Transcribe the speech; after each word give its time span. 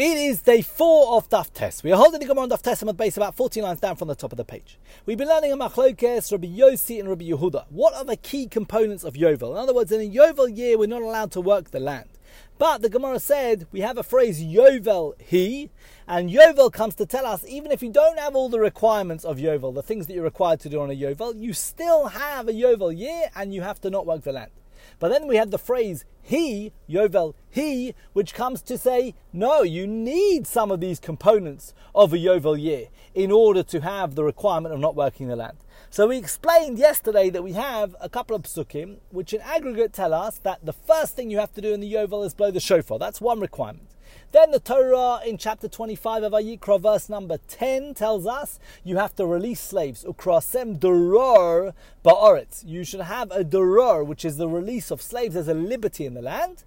It 0.00 0.16
is 0.16 0.42
day 0.42 0.62
four 0.62 1.16
of 1.16 1.28
Daf 1.28 1.52
Tes. 1.52 1.82
We 1.82 1.90
are 1.90 1.96
holding 1.96 2.20
the 2.20 2.26
Gemara 2.26 2.44
on 2.44 2.50
Daf 2.50 2.62
Tes 2.62 2.80
on 2.84 2.86
the 2.86 2.94
base 2.94 3.16
about 3.16 3.34
14 3.34 3.64
lines 3.64 3.80
down 3.80 3.96
from 3.96 4.06
the 4.06 4.14
top 4.14 4.30
of 4.32 4.36
the 4.36 4.44
page. 4.44 4.78
We've 5.06 5.18
been 5.18 5.26
learning 5.26 5.50
a 5.50 5.56
Machlokes, 5.56 6.30
Rabbi 6.30 6.46
Yossi 6.46 7.00
and 7.00 7.08
Rabbi 7.08 7.24
Yehuda. 7.24 7.64
What 7.68 7.94
are 7.94 8.04
the 8.04 8.16
key 8.16 8.46
components 8.46 9.02
of 9.02 9.14
Yovel? 9.14 9.50
In 9.50 9.56
other 9.56 9.74
words, 9.74 9.90
in 9.90 10.00
a 10.00 10.08
Yovel 10.08 10.56
year, 10.56 10.78
we're 10.78 10.86
not 10.86 11.02
allowed 11.02 11.32
to 11.32 11.40
work 11.40 11.72
the 11.72 11.80
land. 11.80 12.10
But 12.58 12.80
the 12.82 12.88
Gemara 12.88 13.18
said 13.18 13.66
we 13.72 13.80
have 13.80 13.98
a 13.98 14.04
phrase 14.04 14.40
Yovel 14.40 15.20
he, 15.20 15.70
and 16.06 16.30
Yovel 16.30 16.72
comes 16.72 16.94
to 16.94 17.04
tell 17.04 17.26
us 17.26 17.44
even 17.48 17.72
if 17.72 17.82
you 17.82 17.90
don't 17.90 18.20
have 18.20 18.36
all 18.36 18.48
the 18.48 18.60
requirements 18.60 19.24
of 19.24 19.38
Yovel, 19.38 19.74
the 19.74 19.82
things 19.82 20.06
that 20.06 20.14
you're 20.14 20.22
required 20.22 20.60
to 20.60 20.68
do 20.68 20.80
on 20.80 20.92
a 20.92 20.94
Yovel, 20.94 21.42
you 21.42 21.52
still 21.52 22.06
have 22.06 22.46
a 22.46 22.52
Yovel 22.52 22.96
year 22.96 23.30
and 23.34 23.52
you 23.52 23.62
have 23.62 23.80
to 23.80 23.90
not 23.90 24.06
work 24.06 24.22
the 24.22 24.30
land. 24.30 24.52
But 24.98 25.08
then 25.10 25.26
we 25.26 25.36
had 25.36 25.50
the 25.50 25.58
phrase 25.58 26.04
he, 26.22 26.72
Yovel, 26.88 27.34
he, 27.48 27.94
which 28.12 28.34
comes 28.34 28.60
to 28.62 28.76
say, 28.76 29.14
no, 29.32 29.62
you 29.62 29.86
need 29.86 30.46
some 30.46 30.70
of 30.70 30.80
these 30.80 31.00
components 31.00 31.72
of 31.94 32.12
a 32.12 32.18
Yovel 32.18 32.60
year 32.60 32.88
in 33.14 33.32
order 33.32 33.62
to 33.62 33.80
have 33.80 34.14
the 34.14 34.24
requirement 34.24 34.74
of 34.74 34.80
not 34.80 34.94
working 34.94 35.28
the 35.28 35.36
land. 35.36 35.56
So 35.90 36.08
we 36.08 36.18
explained 36.18 36.78
yesterday 36.78 37.30
that 37.30 37.42
we 37.42 37.54
have 37.54 37.96
a 37.98 38.10
couple 38.10 38.36
of 38.36 38.42
psukim 38.42 38.98
which 39.10 39.32
in 39.32 39.40
aggregate 39.40 39.94
tell 39.94 40.12
us 40.12 40.38
that 40.40 40.64
the 40.64 40.74
first 40.74 41.16
thing 41.16 41.30
you 41.30 41.38
have 41.38 41.54
to 41.54 41.62
do 41.62 41.72
in 41.72 41.80
the 41.80 41.92
Yovel 41.92 42.26
is 42.26 42.34
blow 42.34 42.50
the 42.50 42.60
shofar. 42.60 42.98
That's 42.98 43.22
one 43.22 43.40
requirement. 43.40 43.88
Then 44.30 44.50
the 44.50 44.60
Torah 44.60 45.20
in 45.26 45.38
chapter 45.38 45.68
25 45.68 46.24
of 46.24 46.32
Vayikra, 46.32 46.78
verse 46.78 47.08
number 47.08 47.38
10, 47.48 47.94
tells 47.94 48.26
us 48.26 48.58
you 48.84 48.98
have 48.98 49.16
to 49.16 49.24
release 49.24 49.58
slaves. 49.58 50.04
Ukrasem 50.04 50.78
duror 50.78 51.72
ba'aretz. 52.04 52.62
You 52.66 52.84
should 52.84 53.00
have 53.00 53.30
a 53.30 53.42
duror, 53.42 54.04
which 54.04 54.26
is 54.26 54.36
the 54.36 54.46
release 54.46 54.90
of 54.90 55.00
slaves 55.00 55.34
as 55.34 55.48
a 55.48 55.54
liberty 55.54 56.04
in 56.04 56.12
the 56.12 56.20
land. 56.20 56.64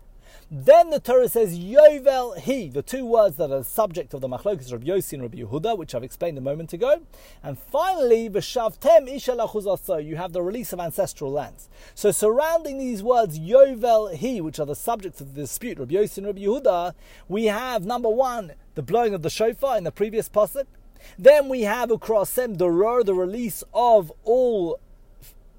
Then 0.53 0.89
the 0.89 0.99
Torah 0.99 1.29
says 1.29 1.57
Yovel 1.57 2.37
He, 2.37 2.67
the 2.67 2.81
two 2.81 3.05
words 3.05 3.37
that 3.37 3.51
are 3.51 3.59
the 3.59 3.63
subject 3.63 4.13
of 4.13 4.19
the 4.19 4.27
Machlokas 4.27 4.73
of 4.73 4.81
Yossi 4.81 5.13
and 5.13 5.21
Rabbi 5.21 5.37
Yehuda, 5.37 5.77
which 5.77 5.95
I've 5.95 6.03
explained 6.03 6.37
a 6.37 6.41
moment 6.41 6.73
ago. 6.73 7.03
And 7.41 7.57
finally, 7.57 8.29
V'shavtem 8.29 9.09
Ishalachuzasa, 9.09 10.05
you 10.05 10.17
have 10.17 10.33
the 10.33 10.41
release 10.41 10.73
of 10.73 10.81
ancestral 10.81 11.31
lands. 11.31 11.69
So 11.95 12.11
surrounding 12.11 12.79
these 12.79 13.01
words 13.01 13.39
Yovel 13.39 14.13
He, 14.13 14.41
which 14.41 14.59
are 14.59 14.65
the 14.65 14.75
subject 14.75 15.21
of 15.21 15.35
the 15.35 15.41
dispute, 15.43 15.79
Rabbi 15.79 15.93
Yossi 15.93 16.17
and 16.17 16.27
Rabbi 16.27 16.41
Yehuda, 16.41 16.95
we 17.29 17.45
have 17.45 17.85
number 17.85 18.09
one, 18.09 18.51
the 18.75 18.81
blowing 18.81 19.13
of 19.13 19.21
the 19.21 19.29
shofar 19.29 19.77
in 19.77 19.85
the 19.85 19.91
previous 19.91 20.27
pasuk. 20.27 20.65
Then 21.17 21.47
we 21.47 21.61
have 21.61 21.87
Ukrasem 21.87 22.57
Doror, 22.57 23.05
the 23.05 23.15
release 23.15 23.63
of 23.73 24.11
all 24.25 24.81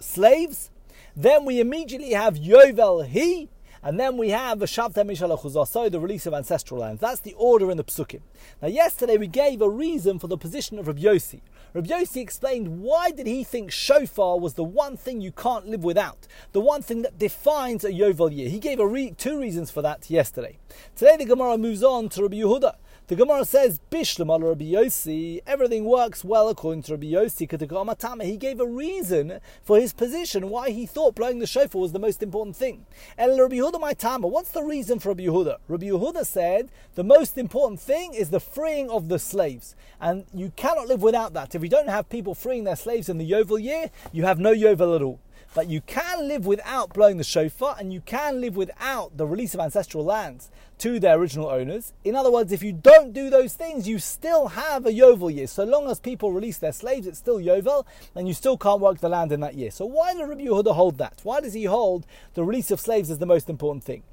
slaves. 0.01 0.71
Then 1.17 1.47
we 1.47 1.61
immediately 1.61 2.13
have 2.13 2.35
Yovel 2.35 3.07
He, 3.07 3.49
and 3.83 3.99
then 3.99 4.17
we 4.17 4.31
have 4.31 4.61
the 4.61 4.67
Shavta 4.67 5.05
Mishalachuzasoi, 5.05 5.91
the 5.91 5.99
release 5.99 6.27
of 6.27 6.35
ancestral 6.35 6.81
lands. 6.81 7.01
That's 7.01 7.21
the 7.21 7.35
order 7.35 7.71
in 7.71 7.77
the 7.77 7.85
Psukim. 7.85 8.21
Now, 8.61 8.69
yesterday 8.69 9.17
we 9.17 9.27
gave 9.27 9.61
a 9.61 9.69
reason 9.69 10.19
for 10.19 10.29
the 10.29 10.37
position 10.37 10.79
of 10.79 10.87
Rabbi 10.87 11.03
Yossi. 11.03 11.41
Rabbi 11.75 11.89
Yossi 11.89 12.21
explained 12.21 12.81
why 12.83 13.11
did 13.11 13.27
he 13.27 13.43
think 13.43 13.73
shofar 13.73 14.39
was 14.39 14.55
the 14.55 14.63
one 14.63 14.97
thing 14.97 15.21
you 15.21 15.33
can't 15.33 15.67
live 15.67 15.83
without, 15.83 16.29
the 16.53 16.61
one 16.61 16.83
thing 16.83 17.03
that 17.03 17.19
defines 17.19 17.83
a 17.85 17.91
Yovel 17.91 18.35
year. 18.35 18.49
He 18.49 18.61
gave 18.61 18.79
re- 18.79 19.15
two 19.17 19.41
reasons 19.41 19.71
for 19.71 19.83
that 19.83 20.09
yesterday. 20.09 20.59
Today 20.95 21.17
the 21.17 21.25
Gemara 21.25 21.59
moves 21.59 21.83
on 21.83 22.09
to 22.11 22.23
Rabbi 22.23 22.37
Yehuda. 22.37 22.77
The 23.13 23.17
Gemara 23.17 23.45
says, 23.45 23.79
Bishlam 23.91 24.31
al 24.31 24.41
Rabbi 24.41 24.65
Yossi, 24.73 25.41
everything 25.47 25.85
works 25.85 26.25
well 26.25 26.49
according 26.49 26.85
to 26.85 26.93
Rabbi 26.93 27.09
Yossi. 27.09 28.23
He 28.25 28.37
gave 28.39 28.59
a 28.59 28.67
reason 28.67 29.39
for 29.63 29.79
his 29.79 29.93
position, 29.93 30.49
why 30.49 30.71
he 30.71 30.87
thought 30.87 31.15
blowing 31.15 31.39
the 31.39 31.47
shofar 31.47 31.83
was 31.83 31.93
the 31.93 31.99
most 31.99 32.23
important 32.23 32.57
thing. 32.57 32.87
El 33.19 33.39
Rabbi 33.39 33.57
Yehuda 33.57 33.79
my 33.79 33.93
Tama, 33.93 34.29
what's 34.29 34.53
the 34.53 34.63
reason 34.63 34.99
for 34.99 35.11
Rabbi 35.11 35.25
Yehuda? 35.25 35.59
Rabbi 35.69 35.89
Yehuda 35.89 36.25
said, 36.25 36.71
the 36.95 37.05
most 37.05 37.37
important 37.37 37.81
thing 37.81 38.15
is 38.15 38.31
the 38.31 38.41
freeing 38.41 38.89
of 38.89 39.11
the 39.11 39.19
slaves. 39.19 39.77
And 40.01 40.25
you 40.33 40.51
cannot 40.57 40.89
live 40.89 41.03
without 41.03 41.35
that. 41.35 41.55
If 41.55 41.63
you 41.63 41.69
don't 41.69 41.91
have 41.91 42.09
people 42.09 42.35
freeing 42.35 42.65
their 42.65 42.77
slaves 42.77 43.11
in 43.11 43.19
the 43.19 43.31
Yovel 43.31 43.63
year, 43.63 43.91
you 44.13 44.25
have 44.25 44.39
no 44.39 44.55
Yovel 44.55 44.97
at 44.97 45.03
all. 45.03 45.21
But 45.55 45.69
you 45.69 45.83
can 45.83 46.29
live 46.29 46.47
without 46.47 46.95
blowing 46.95 47.19
the 47.19 47.25
shofar 47.25 47.77
and 47.79 47.93
you 47.93 48.01
can 48.01 48.41
live 48.41 48.57
without 48.57 49.19
the 49.19 49.27
release 49.27 49.53
of 49.53 49.61
ancestral 49.61 50.03
lands 50.03 50.51
to 50.79 50.99
their 50.99 51.19
original 51.19 51.49
owners. 51.49 51.93
In 52.05 52.17
other 52.17 52.31
words, 52.31 52.53
if 52.53 52.63
you 52.63 52.73
don't 52.73 53.13
do 53.13 53.29
those 53.29 53.53
things, 53.53 53.87
you 53.87 53.99
still 53.99 54.49
have 54.49 54.87
a 54.87 54.91
Yovel 54.91 55.35
year. 55.35 55.47
So 55.47 55.65
long 55.65 55.91
as 55.91 56.01
people 56.01 56.33
release 56.33 56.57
their 56.57 56.73
slaves, 56.73 57.07
it's 57.07 57.19
still 57.19 57.39
Yovel 57.39 57.85
and 58.15 58.27
you 58.27 58.35
still 58.35 58.57
can't 58.57 58.81
work 58.81 59.01
the 59.01 59.11
land 59.11 59.31
in 59.31 59.41
that 59.41 59.55
year. 59.55 59.71
So 59.71 59.85
why 59.85 60.15
does 60.15 60.27
Rabbi 60.27 60.43
Yehuda 60.43 60.75
hold 60.75 60.97
that? 60.99 61.21
Why 61.23 61.41
does 61.41 61.53
he 61.53 61.65
hold 61.65 62.07
the 62.33 62.45
release 62.45 62.71
of 62.71 62.81
slaves 62.81 63.11
as 63.11 63.19
the 63.19 63.27
most 63.27 63.51
important 63.51 63.85
thing? 63.85 64.05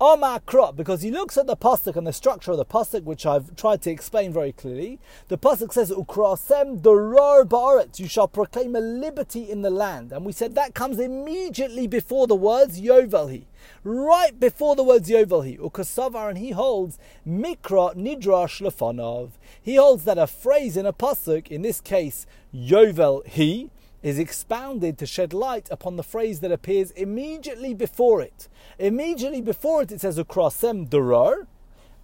Omar 0.00 0.38
Krot, 0.46 0.76
because 0.76 1.02
he 1.02 1.10
looks 1.10 1.36
at 1.36 1.48
the 1.48 1.56
pasuk 1.56 1.96
and 1.96 2.06
the 2.06 2.12
structure 2.12 2.52
of 2.52 2.56
the 2.56 2.64
pasuk, 2.64 3.02
which 3.02 3.26
I've 3.26 3.56
tried 3.56 3.82
to 3.82 3.90
explain 3.90 4.32
very 4.32 4.52
clearly. 4.52 5.00
The 5.26 5.36
pasuk 5.36 5.72
says, 5.72 5.90
"Ukrasem 5.90 6.80
doror 6.80 7.44
ba'aretz," 7.44 7.98
you 7.98 8.06
shall 8.06 8.28
proclaim 8.28 8.76
a 8.76 8.80
liberty 8.80 9.50
in 9.50 9.62
the 9.62 9.70
land, 9.70 10.12
and 10.12 10.24
we 10.24 10.30
said 10.30 10.54
that 10.54 10.72
comes 10.72 11.00
immediately 11.00 11.88
before 11.88 12.28
the 12.28 12.36
words 12.36 12.80
Yovelhi, 12.80 13.46
right 13.82 14.38
before 14.38 14.76
the 14.76 14.84
words 14.84 15.10
Yovelhi. 15.10 15.58
Ukasavar, 15.58 16.28
and 16.28 16.38
he 16.38 16.50
holds 16.50 16.96
Mikra 17.26 17.96
Nidrash 17.96 18.62
Lefanov. 18.62 19.30
He 19.60 19.74
holds 19.74 20.04
that 20.04 20.16
a 20.16 20.28
phrase 20.28 20.76
in 20.76 20.86
a 20.86 20.92
pasuk, 20.92 21.48
in 21.48 21.62
this 21.62 21.80
case 21.80 22.24
Yovelhi, 22.54 23.70
is 24.02 24.18
expounded 24.18 24.96
to 24.98 25.06
shed 25.06 25.32
light 25.32 25.68
upon 25.70 25.96
the 25.96 26.02
phrase 26.02 26.40
that 26.40 26.52
appears 26.52 26.90
immediately 26.92 27.74
before 27.74 28.20
it. 28.20 28.48
Immediately 28.78 29.40
before 29.40 29.82
it, 29.82 29.92
it 29.92 30.00
says 30.00 30.18
"Ukrasem 30.18 30.88
Durar, 30.88 31.46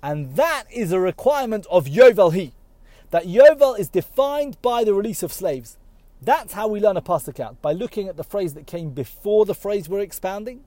and 0.02 0.36
that 0.36 0.64
is 0.70 0.92
a 0.92 1.00
requirement 1.00 1.66
of 1.70 1.86
Yovel 1.86 2.32
He. 2.32 2.52
That 3.10 3.26
Yovel 3.26 3.78
is 3.78 3.88
defined 3.88 4.60
by 4.60 4.82
the 4.82 4.94
release 4.94 5.22
of 5.22 5.32
slaves. 5.32 5.78
That's 6.20 6.54
how 6.54 6.68
we 6.68 6.80
learn 6.80 6.96
a 6.96 7.02
pasuk 7.02 7.38
out, 7.38 7.60
by 7.62 7.72
looking 7.72 8.08
at 8.08 8.16
the 8.16 8.24
phrase 8.24 8.54
that 8.54 8.66
came 8.66 8.90
before 8.90 9.44
the 9.44 9.54
phrase 9.54 9.88
we're 9.88 10.00
expounding, 10.00 10.64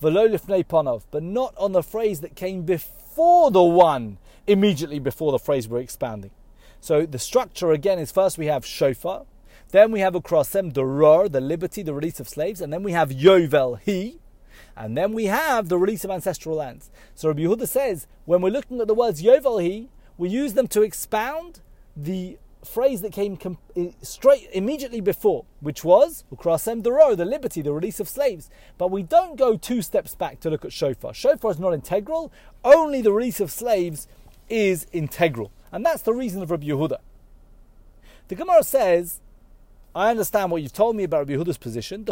velo 0.00 0.26
lifnei 0.28 0.64
panov, 0.64 1.02
but 1.10 1.22
not 1.22 1.54
on 1.58 1.72
the 1.72 1.82
phrase 1.82 2.20
that 2.20 2.36
came 2.36 2.62
before 2.62 3.50
the 3.50 3.62
one 3.62 4.18
immediately 4.46 4.98
before 4.98 5.32
the 5.32 5.38
phrase 5.38 5.68
we're 5.68 5.80
expounding. 5.80 6.30
So 6.80 7.04
the 7.04 7.18
structure 7.18 7.72
again 7.72 7.98
is 7.98 8.10
first 8.10 8.38
we 8.38 8.46
have 8.46 8.64
shofar, 8.64 9.26
then 9.70 9.92
we 9.92 10.00
have 10.00 10.14
Ukrasem 10.14 10.72
Doror, 10.72 11.30
the 11.30 11.40
liberty, 11.40 11.82
the 11.82 11.94
release 11.94 12.20
of 12.20 12.28
slaves, 12.28 12.60
and 12.60 12.72
then 12.72 12.82
we 12.82 12.92
have 12.92 13.10
Yovel 13.10 13.78
He, 13.80 14.20
and 14.76 14.96
then 14.96 15.12
we 15.12 15.26
have 15.26 15.68
the 15.68 15.78
release 15.78 16.04
of 16.04 16.10
ancestral 16.10 16.56
lands. 16.56 16.90
So 17.14 17.28
Rabbi 17.28 17.42
Yehuda 17.42 17.68
says, 17.68 18.06
when 18.24 18.40
we're 18.40 18.50
looking 18.50 18.80
at 18.80 18.88
the 18.88 18.94
words 18.94 19.22
Yovel 19.22 19.62
He, 19.62 19.88
we 20.18 20.28
use 20.28 20.54
them 20.54 20.68
to 20.68 20.82
expound 20.82 21.60
the 21.96 22.38
phrase 22.64 23.00
that 23.00 23.12
came 23.12 23.36
com- 23.36 23.58
straight 24.02 24.48
immediately 24.52 25.00
before, 25.00 25.44
which 25.60 25.82
was 25.82 26.24
Ukrasem 26.32 26.82
Doror, 26.82 27.16
the 27.16 27.24
liberty, 27.24 27.62
the 27.62 27.72
release 27.72 28.00
of 28.00 28.08
slaves. 28.08 28.50
But 28.76 28.90
we 28.90 29.02
don't 29.02 29.36
go 29.36 29.56
two 29.56 29.82
steps 29.82 30.14
back 30.14 30.40
to 30.40 30.50
look 30.50 30.64
at 30.64 30.72
Shofar. 30.72 31.14
Shofar 31.14 31.52
is 31.52 31.58
not 31.58 31.72
integral, 31.72 32.32
only 32.64 33.00
the 33.00 33.12
release 33.12 33.40
of 33.40 33.50
slaves 33.50 34.08
is 34.48 34.86
integral. 34.92 35.52
And 35.72 35.84
that's 35.84 36.02
the 36.02 36.12
reason 36.12 36.42
of 36.42 36.50
Rabbi 36.50 36.66
Yehuda. 36.66 36.98
The 38.28 38.34
Gemara 38.34 38.62
says, 38.62 39.20
I 39.92 40.10
understand 40.10 40.52
what 40.52 40.62
you've 40.62 40.72
told 40.72 40.94
me 40.94 41.02
about 41.02 41.28
Rabbi 41.28 41.32
Yehuda's 41.32 41.58
position. 41.58 42.06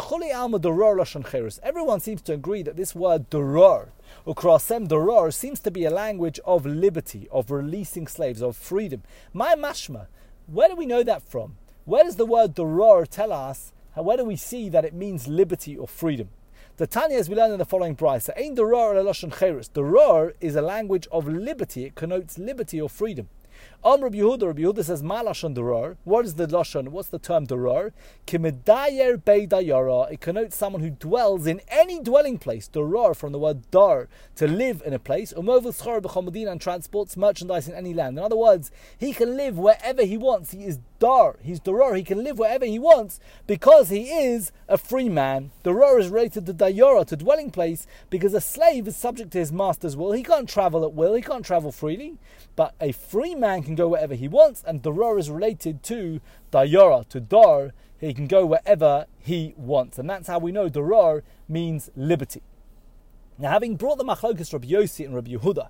Everyone 1.63 1.99
seems 2.01 2.21
to 2.23 2.33
agree 2.33 2.61
that 2.61 2.75
this 2.75 2.93
word 2.93 3.29
doror, 3.29 3.87
or 4.25 4.35
krasem 4.35 4.89
doror, 4.89 5.33
seems 5.33 5.61
to 5.61 5.71
be 5.71 5.85
a 5.85 5.89
language 5.89 6.41
of 6.43 6.65
liberty, 6.65 7.29
of 7.31 7.49
releasing 7.49 8.05
slaves, 8.05 8.41
of 8.41 8.57
freedom. 8.57 9.03
My 9.31 9.55
mashma, 9.55 10.07
where 10.47 10.67
do 10.67 10.75
we 10.75 10.85
know 10.85 11.03
that 11.03 11.23
from? 11.23 11.55
Where 11.85 12.03
does 12.03 12.17
the 12.17 12.25
word 12.25 12.53
doror 12.53 13.07
tell 13.07 13.31
us? 13.31 13.71
Where 13.95 14.17
do 14.17 14.25
we 14.25 14.35
see 14.35 14.67
that 14.67 14.83
it 14.83 14.93
means 14.93 15.29
liberty 15.29 15.77
or 15.77 15.87
freedom? 15.87 16.31
The 16.75 16.87
Tanya, 16.87 17.17
as 17.17 17.29
we 17.29 17.35
learn 17.35 17.53
in 17.53 17.59
the 17.59 17.65
following 17.65 17.95
brisa, 17.95 18.37
Ein 18.37 18.57
doror 18.57 18.93
Doror 19.73 20.33
is 20.41 20.57
a 20.57 20.61
language 20.61 21.07
of 21.13 21.29
liberty. 21.29 21.85
It 21.85 21.95
connotes 21.95 22.37
liberty 22.37 22.81
or 22.81 22.89
freedom. 22.89 23.29
Am 23.81 24.03
Rabbi 24.03 24.17
Yehuda, 24.17 24.47
Rabbi 24.47 24.61
Yehuda 24.63 24.83
says, 24.83 25.01
Ma 25.01 25.23
lashon. 25.23 25.95
What 26.03 26.25
is 26.25 26.33
the 26.35 26.47
lashon? 26.47 26.89
What's 26.89 27.07
the 27.07 27.17
term 27.17 27.47
durar? 27.47 27.93
Kimedayer 28.27 29.23
beidayara. 29.23 30.11
It 30.11 30.19
connotes 30.19 30.57
someone 30.57 30.81
who 30.81 30.89
dwells 30.89 31.47
in 31.47 31.61
any 31.69 32.01
dwelling 32.01 32.39
place. 32.39 32.67
Durar 32.67 33.15
from 33.15 33.31
the 33.31 33.39
word 33.39 33.71
dar, 33.71 34.09
to 34.35 34.47
live 34.49 34.83
in 34.85 34.93
a 34.93 34.99
place. 34.99 35.31
Umovil 35.31 35.73
schar 35.73 36.01
b'chomadin 36.01 36.51
and 36.51 36.59
transports 36.59 37.15
merchandise 37.15 37.69
in 37.69 37.73
any 37.73 37.93
land. 37.93 38.17
In 38.17 38.23
other 38.23 38.35
words, 38.35 38.69
he 38.97 39.13
can 39.13 39.37
live 39.37 39.57
wherever 39.57 40.03
he 40.03 40.17
wants. 40.17 40.51
He 40.51 40.65
is 40.65 40.79
dar. 40.99 41.37
He's 41.41 41.61
durar. 41.61 41.95
He 41.95 42.03
can 42.03 42.21
live 42.21 42.37
wherever 42.37 42.65
he 42.65 42.79
wants 42.79 43.21
because 43.47 43.87
he 43.87 44.09
is 44.09 44.51
a 44.67 44.77
free 44.77 45.07
man. 45.07 45.51
Durar 45.63 46.01
is 46.01 46.09
related 46.09 46.45
to 46.47 46.53
dayara, 46.53 47.07
to 47.07 47.15
dwelling 47.15 47.49
place, 47.49 47.87
because 48.09 48.33
a 48.33 48.41
slave 48.41 48.89
is 48.89 48.97
subject 48.97 49.31
to 49.31 49.39
his 49.39 49.53
master's 49.53 49.95
will. 49.95 50.11
He 50.11 50.23
can't 50.23 50.49
travel 50.49 50.83
at 50.83 50.91
will. 50.91 51.13
He 51.13 51.21
can't 51.21 51.45
travel 51.45 51.71
freely. 51.71 52.17
But 52.57 52.75
a 52.81 52.91
free 52.91 53.35
man 53.35 53.63
can 53.69 53.75
go 53.75 53.87
wherever 53.87 54.15
he 54.15 54.27
wants, 54.27 54.63
and 54.67 54.83
Doror 54.83 55.17
is 55.17 55.29
related 55.29 55.81
to 55.83 56.19
Dayara, 56.51 57.07
to 57.09 57.19
Dar. 57.19 57.73
He 57.99 58.13
can 58.13 58.27
go 58.27 58.45
wherever 58.45 59.05
he 59.17 59.53
wants. 59.57 59.97
And 59.97 60.09
that's 60.09 60.27
how 60.27 60.39
we 60.39 60.51
know 60.51 60.69
Doror 60.69 61.21
means 61.47 61.89
liberty. 61.95 62.41
Now, 63.37 63.51
having 63.51 63.75
brought 63.75 63.97
the 63.97 64.03
Machlokas 64.03 64.51
Rabbi 64.51 64.67
Yossi 64.67 65.05
and 65.05 65.15
Rabbi 65.15 65.31
Yehuda 65.31 65.69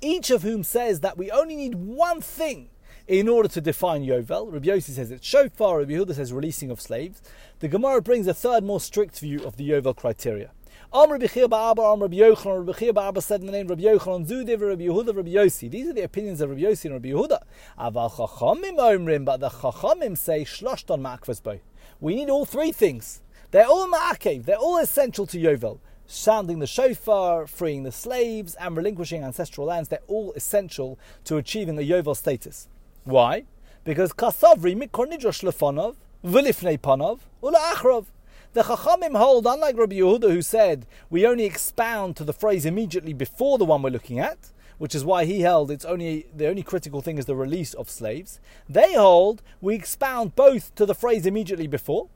each 0.00 0.30
of 0.30 0.42
whom 0.42 0.62
says 0.62 1.00
that 1.00 1.18
we 1.18 1.30
only 1.30 1.56
need 1.56 1.74
one 1.74 2.20
thing 2.20 2.70
in 3.06 3.28
order 3.28 3.48
to 3.48 3.60
define 3.60 4.04
Yovel. 4.04 4.52
Rabbi 4.52 4.66
Yossi 4.66 4.90
says 4.90 5.10
it's 5.10 5.26
shofar, 5.26 5.78
Rabbi 5.78 5.92
Yehuda 5.92 6.14
says 6.14 6.32
releasing 6.32 6.70
of 6.70 6.80
slaves. 6.80 7.22
The 7.60 7.68
Gemara 7.68 8.02
brings 8.02 8.26
a 8.26 8.34
third, 8.34 8.64
more 8.64 8.80
strict 8.80 9.18
view 9.18 9.42
of 9.44 9.56
the 9.56 9.68
Yovel 9.70 9.96
criteria. 9.96 10.50
Am 10.90 11.12
Rabbi 11.12 11.26
Chia 11.26 11.46
Ba'aba, 11.46 11.92
Am 11.92 12.00
Rabbi 12.00 12.16
Yochanan, 12.16 12.66
Rabbi 12.66 12.78
Chia 12.78 12.94
Ba'aba 12.94 13.22
said 13.22 13.40
in 13.40 13.46
the 13.46 13.52
name 13.52 13.68
Rabbi 13.68 13.82
Yochanan, 13.82 14.26
Zudiv, 14.26 14.66
Rabbi 14.66 14.84
Yehuda, 14.84 15.14
Rabbi 15.14 15.32
Yossi. 15.32 15.70
These 15.70 15.88
are 15.88 15.92
the 15.92 16.00
opinions 16.00 16.40
of 16.40 16.48
Rabbi 16.48 16.62
Yossi 16.62 16.86
and 16.86 16.94
Rabbi 16.94 17.10
Yehuda. 17.10 17.42
Aval 17.78 18.10
Chachamim 18.12 18.78
Omrim, 18.78 19.22
but 19.26 19.38
the 19.38 19.50
Chachamim 19.50 20.16
say 20.16 20.46
Shloshton 20.46 21.02
Ma'akvas 21.02 21.42
Boy. 21.42 21.60
We 22.00 22.14
need 22.14 22.30
all 22.30 22.46
three 22.46 22.72
things. 22.72 23.20
They're 23.50 23.66
all 23.66 23.86
ma'akev, 23.86 24.46
they're 24.46 24.56
all 24.56 24.78
essential 24.78 25.26
to 25.26 25.36
Yovel. 25.36 25.78
Sounding 26.06 26.58
the 26.58 26.66
shofar, 26.66 27.46
freeing 27.46 27.82
the 27.82 27.92
slaves, 27.92 28.54
and 28.54 28.74
relinquishing 28.74 29.22
ancestral 29.22 29.66
lands, 29.66 29.90
they're 29.90 30.00
all 30.06 30.32
essential 30.36 30.98
to 31.24 31.36
achieving 31.36 31.76
the 31.76 31.82
Yovel 31.88 32.16
status. 32.16 32.66
Why? 33.04 33.44
Because 33.84 34.14
kasavri 34.14 34.74
mikor 34.74 35.06
nidrosh 35.06 35.44
lefonov, 35.44 35.96
v'lifnei 36.24 36.78
panov, 36.78 37.20
ula 37.42 37.58
achrov. 37.74 38.06
The 38.54 38.62
Chachamim 38.62 39.14
hold, 39.14 39.46
unlike 39.46 39.76
Rabbi 39.76 39.96
Yehuda, 39.96 40.30
who 40.30 40.40
said 40.40 40.86
we 41.10 41.26
only 41.26 41.44
expound 41.44 42.16
to 42.16 42.24
the 42.24 42.32
phrase 42.32 42.64
immediately 42.64 43.12
before 43.12 43.58
the 43.58 43.66
one 43.66 43.82
we're 43.82 43.90
looking 43.90 44.18
at, 44.18 44.52
which 44.78 44.94
is 44.94 45.04
why 45.04 45.26
he 45.26 45.42
held 45.42 45.70
it's 45.70 45.84
only 45.84 46.26
the 46.34 46.48
only 46.48 46.62
critical 46.62 47.02
thing 47.02 47.18
is 47.18 47.26
the 47.26 47.36
release 47.36 47.74
of 47.74 47.90
slaves. 47.90 48.40
They 48.66 48.94
hold 48.94 49.42
we 49.60 49.74
expound 49.74 50.34
both 50.34 50.74
to 50.76 50.86
the 50.86 50.94
phrase 50.94 51.26
immediately 51.26 51.66
before, 51.66 52.08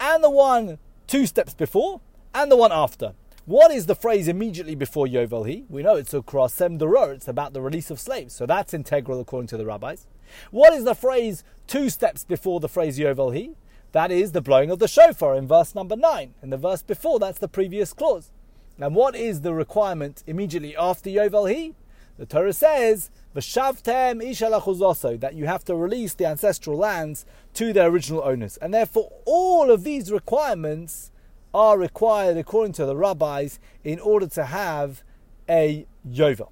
and 0.00 0.22
the 0.24 0.30
one 0.30 0.78
two 1.06 1.26
steps 1.26 1.54
before, 1.54 2.00
and 2.34 2.50
the 2.50 2.56
one 2.56 2.72
after. 2.72 3.14
What 3.46 3.70
is 3.70 3.86
the 3.86 3.94
phrase 3.94 4.26
immediately 4.26 4.74
before 4.74 5.06
Yovel 5.06 5.48
He? 5.48 5.64
We 5.70 5.84
know 5.84 5.94
it's 5.94 6.12
a 6.12 6.22
krasem 6.22 6.80
deror, 6.80 7.14
it's 7.14 7.28
about 7.28 7.52
the 7.52 7.62
release 7.62 7.90
of 7.90 8.00
slaves, 8.00 8.34
so 8.34 8.46
that's 8.46 8.74
integral 8.74 9.20
according 9.20 9.48
to 9.48 9.56
the 9.56 9.64
rabbis. 9.64 10.06
What 10.50 10.74
is 10.74 10.84
the 10.84 10.96
phrase 10.96 11.44
two 11.68 11.88
steps 11.88 12.24
before 12.24 12.58
the 12.58 12.68
phrase 12.68 12.98
Yovel 12.98 13.34
He? 13.34 13.52
That 13.92 14.10
is 14.10 14.32
the 14.32 14.42
blowing 14.42 14.70
of 14.70 14.78
the 14.78 14.88
shofar 14.88 15.34
in 15.36 15.48
verse 15.48 15.74
number 15.74 15.96
9. 15.96 16.34
In 16.42 16.50
the 16.50 16.56
verse 16.56 16.82
before, 16.82 17.18
that's 17.18 17.38
the 17.38 17.48
previous 17.48 17.92
clause. 17.92 18.30
And 18.78 18.94
what 18.94 19.16
is 19.16 19.40
the 19.40 19.54
requirement 19.54 20.22
immediately 20.26 20.76
after 20.76 21.10
Yovel 21.10 21.52
He? 21.52 21.74
The 22.18 22.26
Torah 22.26 22.52
says, 22.52 23.10
V'shavtem 23.34 24.22
ishalachuzoso, 24.22 25.18
that 25.20 25.34
you 25.34 25.46
have 25.46 25.64
to 25.64 25.74
release 25.74 26.14
the 26.14 26.26
ancestral 26.26 26.76
lands 26.76 27.24
to 27.54 27.72
their 27.72 27.88
original 27.88 28.22
owners. 28.24 28.56
And 28.58 28.74
therefore, 28.74 29.12
all 29.24 29.70
of 29.70 29.84
these 29.84 30.12
requirements 30.12 31.10
are 31.54 31.78
required 31.78 32.36
according 32.36 32.72
to 32.74 32.84
the 32.86 32.96
rabbis 32.96 33.58
in 33.84 33.98
order 34.00 34.26
to 34.26 34.44
have 34.44 35.02
a 35.48 35.86
Yovel. 36.08 36.50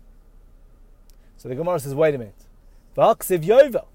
So 1.36 1.48
the 1.48 1.54
Gemara 1.54 1.80
says, 1.80 1.94
wait 1.94 2.14
a 2.14 2.18
minute. 2.18 2.46
V'aksiv 2.96 3.44
Yovel. 3.44 3.86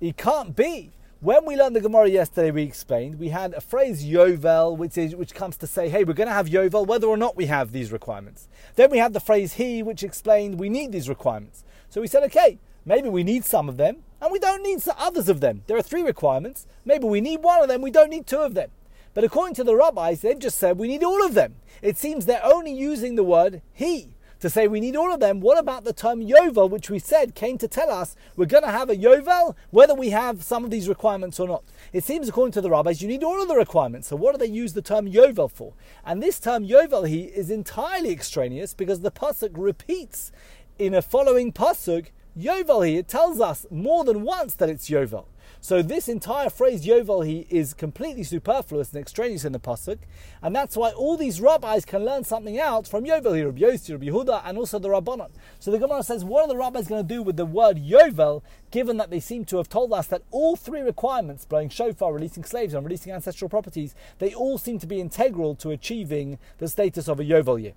It 0.00 0.16
can't 0.16 0.54
be 0.54 0.92
when 1.20 1.44
we 1.44 1.56
learned 1.56 1.74
the 1.74 1.80
Gemara 1.80 2.08
yesterday, 2.08 2.52
we 2.52 2.62
explained 2.62 3.18
we 3.18 3.30
had 3.30 3.52
a 3.54 3.60
phrase 3.60 4.04
Yovel, 4.04 4.76
which 4.76 4.96
is 4.96 5.16
which 5.16 5.34
comes 5.34 5.56
to 5.56 5.66
say, 5.66 5.88
hey, 5.88 6.04
we're 6.04 6.12
going 6.12 6.28
to 6.28 6.32
have 6.32 6.46
Yovel 6.46 6.86
whether 6.86 7.08
or 7.08 7.16
not 7.16 7.36
we 7.36 7.46
have 7.46 7.72
these 7.72 7.90
requirements. 7.90 8.48
Then 8.76 8.90
we 8.90 8.98
had 8.98 9.14
the 9.14 9.20
phrase 9.20 9.54
He, 9.54 9.82
which 9.82 10.04
explained 10.04 10.60
we 10.60 10.68
need 10.68 10.92
these 10.92 11.08
requirements. 11.08 11.64
So 11.90 12.00
we 12.00 12.06
said, 12.06 12.22
okay, 12.24 12.60
maybe 12.84 13.08
we 13.08 13.24
need 13.24 13.44
some 13.44 13.68
of 13.68 13.78
them, 13.78 14.04
and 14.20 14.30
we 14.30 14.38
don't 14.38 14.62
need 14.62 14.80
others 14.96 15.28
of 15.28 15.40
them. 15.40 15.62
There 15.66 15.76
are 15.76 15.82
three 15.82 16.02
requirements. 16.02 16.68
Maybe 16.84 17.06
we 17.06 17.20
need 17.20 17.42
one 17.42 17.62
of 17.62 17.68
them, 17.68 17.82
we 17.82 17.90
don't 17.90 18.10
need 18.10 18.26
two 18.26 18.38
of 18.38 18.54
them. 18.54 18.70
But 19.12 19.24
according 19.24 19.56
to 19.56 19.64
the 19.64 19.74
rabbis, 19.74 20.20
they've 20.20 20.38
just 20.38 20.58
said 20.58 20.78
we 20.78 20.86
need 20.86 21.02
all 21.02 21.26
of 21.26 21.34
them. 21.34 21.56
It 21.82 21.96
seems 21.96 22.26
they're 22.26 22.44
only 22.44 22.72
using 22.72 23.16
the 23.16 23.24
word 23.24 23.62
He 23.72 24.14
to 24.40 24.48
say 24.50 24.68
we 24.68 24.80
need 24.80 24.96
all 24.96 25.12
of 25.12 25.20
them. 25.20 25.40
What 25.40 25.58
about 25.58 25.84
the 25.84 25.92
term 25.92 26.20
Yovel, 26.20 26.70
which 26.70 26.90
we 26.90 26.98
said 26.98 27.34
came 27.34 27.58
to 27.58 27.68
tell 27.68 27.90
us 27.90 28.16
we're 28.36 28.46
going 28.46 28.64
to 28.64 28.70
have 28.70 28.90
a 28.90 28.96
Yovel, 28.96 29.54
whether 29.70 29.94
we 29.94 30.10
have 30.10 30.42
some 30.42 30.64
of 30.64 30.70
these 30.70 30.88
requirements 30.88 31.40
or 31.40 31.48
not? 31.48 31.64
It 31.92 32.04
seems, 32.04 32.28
according 32.28 32.52
to 32.52 32.60
the 32.60 32.70
rabbis, 32.70 33.02
you 33.02 33.08
need 33.08 33.24
all 33.24 33.42
of 33.42 33.48
the 33.48 33.56
requirements. 33.56 34.08
So, 34.08 34.16
what 34.16 34.32
do 34.32 34.38
they 34.38 34.52
use 34.52 34.72
the 34.72 34.82
term 34.82 35.10
Yovel 35.10 35.50
for? 35.50 35.72
And 36.04 36.22
this 36.22 36.38
term 36.38 36.64
Yovel 36.64 37.08
he 37.08 37.22
is 37.22 37.50
entirely 37.50 38.10
extraneous 38.10 38.74
because 38.74 39.00
the 39.00 39.10
pasuk 39.10 39.50
repeats 39.54 40.32
in 40.78 40.94
a 40.94 41.02
following 41.02 41.52
pasuk 41.52 42.08
Yovel 42.38 42.86
he. 42.86 42.96
It 42.98 43.08
tells 43.08 43.40
us 43.40 43.66
more 43.70 44.04
than 44.04 44.22
once 44.22 44.54
that 44.54 44.68
it's 44.68 44.88
Yovel. 44.88 45.26
So 45.60 45.82
this 45.82 46.08
entire 46.08 46.50
phrase 46.50 46.86
Yovel 46.86 47.26
he, 47.26 47.46
is 47.50 47.74
completely 47.74 48.22
superfluous 48.22 48.92
and 48.92 49.00
extraneous 49.00 49.44
in 49.44 49.52
the 49.52 49.58
pasuk, 49.58 49.98
and 50.40 50.54
that's 50.54 50.76
why 50.76 50.90
all 50.90 51.16
these 51.16 51.40
rabbis 51.40 51.84
can 51.84 52.04
learn 52.04 52.22
something 52.24 52.58
out 52.60 52.86
from 52.86 53.04
Yovel 53.04 53.36
he, 53.36 53.42
Rabbi 53.42 53.60
Yossi, 53.60 53.90
Rabbi 53.90 54.06
Yehuda, 54.06 54.42
and 54.44 54.56
also 54.56 54.78
the 54.78 54.88
Rabbanon. 54.88 55.30
So 55.58 55.72
the 55.72 55.78
Gemara 55.78 56.04
says, 56.04 56.24
what 56.24 56.42
are 56.42 56.48
the 56.48 56.56
rabbis 56.56 56.86
going 56.86 57.06
to 57.06 57.14
do 57.14 57.22
with 57.22 57.36
the 57.36 57.44
word 57.44 57.76
Yovel, 57.76 58.42
given 58.70 58.98
that 58.98 59.10
they 59.10 59.20
seem 59.20 59.44
to 59.46 59.56
have 59.56 59.68
told 59.68 59.92
us 59.92 60.06
that 60.06 60.22
all 60.30 60.54
three 60.54 60.80
requirements, 60.80 61.44
blowing 61.44 61.68
shofar, 61.68 62.12
releasing 62.12 62.44
slaves, 62.44 62.72
and 62.72 62.84
releasing 62.84 63.12
ancestral 63.12 63.48
properties, 63.48 63.96
they 64.20 64.32
all 64.32 64.58
seem 64.58 64.78
to 64.78 64.86
be 64.86 65.00
integral 65.00 65.56
to 65.56 65.70
achieving 65.70 66.38
the 66.58 66.68
status 66.68 67.08
of 67.08 67.18
a 67.18 67.24
Yovel 67.24 67.60
year. 67.60 67.74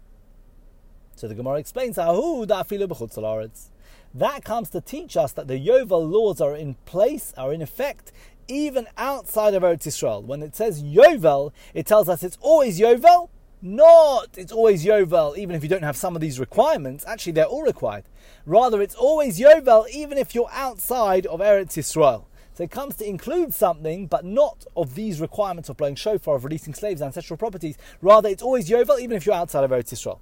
So 1.16 1.28
the 1.28 1.36
Gemara 1.36 1.60
explains, 1.60 1.98
Ahu 1.98 2.45
dafilu 2.45 2.88
b'chutz 2.88 3.70
that 4.13 4.43
comes 4.43 4.69
to 4.71 4.81
teach 4.81 5.15
us 5.15 5.31
that 5.33 5.47
the 5.47 5.59
Yovel 5.59 6.09
laws 6.11 6.41
are 6.41 6.55
in 6.55 6.75
place, 6.85 7.33
are 7.37 7.53
in 7.53 7.61
effect, 7.61 8.11
even 8.47 8.87
outside 8.97 9.53
of 9.53 9.63
Eretz 9.63 9.87
Israel. 9.87 10.21
When 10.21 10.43
it 10.43 10.55
says 10.55 10.83
Yovel, 10.83 11.53
it 11.73 11.85
tells 11.85 12.09
us 12.09 12.23
it's 12.23 12.37
always 12.41 12.79
Yovel, 12.79 13.29
not 13.61 14.37
it's 14.37 14.51
always 14.51 14.83
Yovel, 14.83 15.37
even 15.37 15.55
if 15.55 15.63
you 15.63 15.69
don't 15.69 15.83
have 15.83 15.95
some 15.95 16.15
of 16.15 16.21
these 16.21 16.39
requirements. 16.39 17.05
Actually, 17.07 17.33
they're 17.33 17.45
all 17.45 17.63
required. 17.63 18.03
Rather, 18.45 18.81
it's 18.81 18.95
always 18.95 19.39
Yovel, 19.39 19.87
even 19.89 20.17
if 20.17 20.35
you're 20.35 20.51
outside 20.51 21.25
of 21.27 21.39
Eretz 21.39 21.77
Israel. 21.77 22.27
So 22.53 22.63
it 22.63 22.71
comes 22.71 22.97
to 22.97 23.07
include 23.07 23.53
something, 23.53 24.07
but 24.07 24.25
not 24.25 24.65
of 24.75 24.95
these 24.95 25.21
requirements 25.21 25.69
of 25.69 25.77
blowing 25.77 25.95
shofar, 25.95 26.35
of 26.35 26.43
releasing 26.43 26.73
slaves, 26.73 27.01
ancestral 27.01 27.37
properties. 27.37 27.77
Rather, 28.01 28.27
it's 28.27 28.43
always 28.43 28.69
Yovel, 28.69 28.99
even 28.99 29.15
if 29.15 29.25
you're 29.25 29.35
outside 29.35 29.63
of 29.63 29.71
Eretz 29.71 29.93
Israel. 29.93 30.19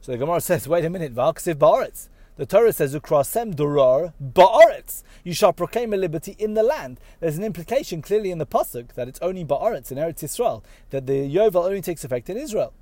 So 0.00 0.12
the 0.12 0.18
Gemara 0.18 0.40
says, 0.40 0.68
wait 0.68 0.84
a 0.84 0.90
minute, 0.90 1.14
Valksiv 1.14 1.56
Baritz. 1.56 2.08
The 2.36 2.46
Torah 2.46 2.72
says, 2.72 2.94
"Ukrasem 2.94 3.54
durar 3.54 4.14
ba'aretz." 4.22 5.02
You 5.24 5.34
shall 5.34 5.52
proclaim 5.52 5.92
a 5.92 5.96
liberty 5.96 6.36
in 6.38 6.54
the 6.54 6.62
land. 6.62 6.98
There's 7.20 7.36
an 7.36 7.44
implication 7.44 8.00
clearly 8.00 8.30
in 8.30 8.38
the 8.38 8.46
pasuk 8.46 8.94
that 8.94 9.08
it's 9.08 9.18
only 9.20 9.44
ba'aretz 9.44 9.92
in 9.92 9.98
Eretz 9.98 10.20
Yisrael 10.20 10.62
that 10.90 11.06
the 11.06 11.28
yovel 11.28 11.66
only 11.66 11.82
takes 11.82 12.04
effect 12.04 12.30
in 12.30 12.36
Israel. 12.38 12.72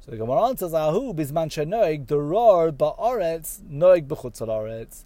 So 0.00 0.10
the 0.10 0.18
Gemara 0.18 0.48
answers, 0.48 0.74
"Ahu 0.74 1.14
bisman 1.14 1.48
shenoig 1.48 2.04
durar 2.06 2.72
ba'aretz 2.72 3.62
noig 3.62 4.06
b'chutz 4.06 5.04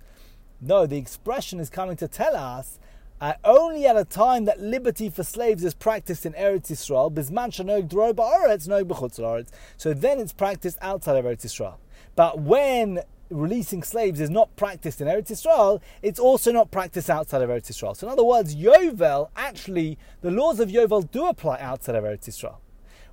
No, 0.61 0.87
the 0.87 0.97
expression 0.97 1.61
is 1.61 1.71
coming 1.71 1.97
to 1.99 2.09
tell 2.09 2.35
us 2.35 2.81
uh, 3.21 3.35
only 3.45 3.87
at 3.87 3.97
a 3.97 4.05
time 4.05 4.45
that 4.47 4.61
liberty 4.61 5.09
for 5.09 5.23
slaves 5.23 5.63
is 5.63 5.75
practiced 5.75 6.27
in 6.27 6.33
Eretz 6.33 6.71
Yisrael, 6.71 7.13
bisman 7.13 7.51
shenoig 7.51 7.89
durar 7.89 8.13
ba'aretz 8.13 8.67
noig 8.67 8.85
b'chutz 8.85 9.49
So 9.77 9.95
then 9.95 10.19
it's 10.19 10.33
practiced 10.33 10.79
outside 10.81 11.17
of 11.17 11.25
Eretz 11.25 11.45
Yisrael. 11.47 11.77
But 12.17 12.41
when 12.41 13.03
releasing 13.31 13.83
slaves 13.83 14.21
is 14.21 14.31
not 14.31 14.55
practiced 14.57 15.01
in 15.01 15.09
Eretz 15.09 15.31
Yisrael, 15.31 15.81
it's 16.03 16.19
also 16.19 16.53
not 16.53 16.71
practiced 16.71 17.11
outside 17.11 17.43
of 17.43 17.51
Eretz 17.51 17.71
Yisrael. 17.71 17.97
So, 17.97 18.07
in 18.07 18.13
other 18.13 18.25
words, 18.25 18.55
Yovel 18.57 19.31
actually, 19.37 19.99
the 20.21 20.31
laws 20.31 20.61
of 20.61 20.69
Yovel 20.69 21.11
do 21.11 21.27
apply 21.27 21.59
outside 21.61 21.95
of 21.95 22.05
Eretz 22.05 22.29
Yisrael. 22.29 22.57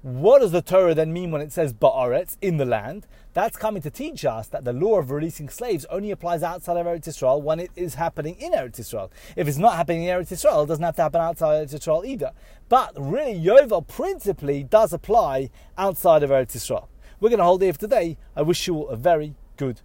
What 0.01 0.41
does 0.41 0.51
the 0.51 0.61
Torah 0.61 0.93
then 0.93 1.11
mean 1.11 1.31
when 1.31 1.41
it 1.41 1.51
says 1.51 1.73
Ba'aretz, 1.73 2.37
in 2.39 2.57
the 2.57 2.65
land? 2.65 3.07
That's 3.33 3.57
coming 3.57 3.81
to 3.81 3.89
teach 3.89 4.23
us 4.23 4.47
that 4.49 4.63
the 4.63 4.71
law 4.71 4.99
of 4.99 5.09
releasing 5.09 5.49
slaves 5.49 5.83
only 5.89 6.11
applies 6.11 6.43
outside 6.43 6.77
of 6.77 6.85
Eretz 6.85 7.07
Yisrael 7.07 7.41
when 7.41 7.59
it 7.59 7.71
is 7.75 7.95
happening 7.95 8.35
in 8.39 8.51
Eretz 8.51 8.79
Yisrael. 8.79 9.09
If 9.35 9.47
it's 9.47 9.57
not 9.57 9.75
happening 9.75 10.03
in 10.03 10.15
Eretz 10.15 10.31
Yisrael, 10.31 10.63
it 10.63 10.67
doesn't 10.67 10.83
have 10.83 10.95
to 10.97 11.01
happen 11.01 11.21
outside 11.21 11.55
of 11.55 11.67
Eretz 11.67 11.73
Yisrael 11.73 12.05
either. 12.05 12.33
But 12.69 12.93
really, 12.95 13.33
Yovel 13.33 13.87
principally 13.87 14.63
does 14.63 14.93
apply 14.93 15.49
outside 15.75 16.21
of 16.21 16.29
Eretz 16.29 16.55
Yisrael. 16.55 16.87
We're 17.19 17.29
going 17.29 17.39
to 17.39 17.45
hold 17.45 17.63
here 17.63 17.73
for 17.73 17.79
today. 17.79 18.17
I 18.35 18.43
wish 18.43 18.67
you 18.67 18.75
all 18.75 18.89
a 18.89 18.95
very 18.95 19.33
good. 19.57 19.81